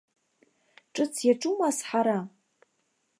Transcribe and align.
Ҿыц 0.93 1.13
иаҿума 1.27 1.67
азҳара? 1.69 2.19